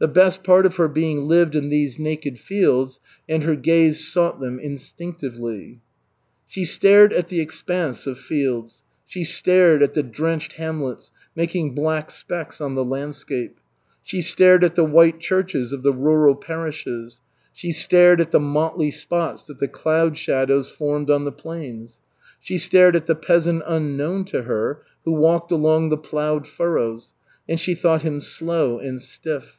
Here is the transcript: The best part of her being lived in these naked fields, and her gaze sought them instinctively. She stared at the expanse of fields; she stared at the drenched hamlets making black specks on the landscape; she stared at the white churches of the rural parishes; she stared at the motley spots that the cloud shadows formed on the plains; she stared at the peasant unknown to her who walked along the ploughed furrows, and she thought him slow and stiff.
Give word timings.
The 0.00 0.06
best 0.06 0.44
part 0.44 0.64
of 0.64 0.76
her 0.76 0.86
being 0.86 1.26
lived 1.26 1.56
in 1.56 1.70
these 1.70 1.98
naked 1.98 2.38
fields, 2.38 3.00
and 3.28 3.42
her 3.42 3.56
gaze 3.56 4.06
sought 4.06 4.38
them 4.38 4.60
instinctively. 4.60 5.80
She 6.46 6.64
stared 6.64 7.12
at 7.12 7.26
the 7.26 7.40
expanse 7.40 8.06
of 8.06 8.16
fields; 8.16 8.84
she 9.06 9.24
stared 9.24 9.82
at 9.82 9.94
the 9.94 10.04
drenched 10.04 10.52
hamlets 10.52 11.10
making 11.34 11.74
black 11.74 12.12
specks 12.12 12.60
on 12.60 12.76
the 12.76 12.84
landscape; 12.84 13.58
she 14.04 14.22
stared 14.22 14.62
at 14.62 14.76
the 14.76 14.84
white 14.84 15.18
churches 15.18 15.72
of 15.72 15.82
the 15.82 15.92
rural 15.92 16.36
parishes; 16.36 17.18
she 17.52 17.72
stared 17.72 18.20
at 18.20 18.30
the 18.30 18.38
motley 18.38 18.92
spots 18.92 19.42
that 19.42 19.58
the 19.58 19.66
cloud 19.66 20.16
shadows 20.16 20.68
formed 20.70 21.10
on 21.10 21.24
the 21.24 21.32
plains; 21.32 21.98
she 22.40 22.56
stared 22.56 22.94
at 22.94 23.06
the 23.06 23.16
peasant 23.16 23.64
unknown 23.66 24.24
to 24.26 24.44
her 24.44 24.80
who 25.04 25.10
walked 25.10 25.50
along 25.50 25.88
the 25.88 25.96
ploughed 25.96 26.46
furrows, 26.46 27.14
and 27.48 27.58
she 27.58 27.74
thought 27.74 28.02
him 28.02 28.20
slow 28.20 28.78
and 28.78 29.02
stiff. 29.02 29.56